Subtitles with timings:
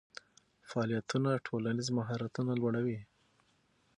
[0.69, 2.99] فعالیتونه ټولنیز مهارتونه لوړوي.